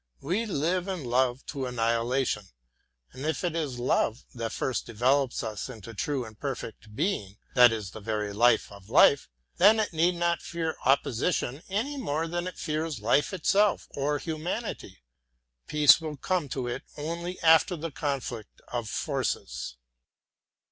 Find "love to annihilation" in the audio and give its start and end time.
1.05-2.45